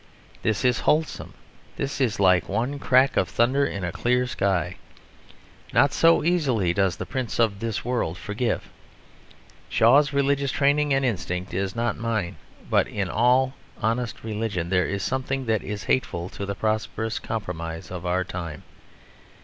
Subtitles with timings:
[0.41, 1.35] This is wholesome;
[1.77, 4.77] this is like one crack of thunder in a clear sky.
[5.73, 8.67] Not so easily does the prince of this world forgive.
[9.69, 12.37] Shaw's religious training and instinct is not mine,
[12.67, 17.91] but in all honest religion there is something that is hateful to the prosperous compromise
[17.91, 18.63] of our time.